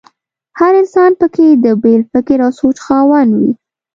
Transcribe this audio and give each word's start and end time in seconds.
هر 0.59 0.73
انسان 0.81 1.11
په 1.19 1.27
کې 1.35 1.47
د 1.65 1.65
بېل 1.83 2.01
فکر 2.11 2.37
او 2.45 2.51
سوچ 2.59 2.77
خاوند 2.85 3.31
وي. 3.39 3.51